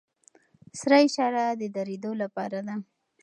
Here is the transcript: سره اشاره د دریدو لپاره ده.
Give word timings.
سره 0.79 0.95
اشاره 1.07 1.43
د 1.61 1.63
دریدو 1.75 2.11
لپاره 2.21 2.59
ده. 2.67 2.75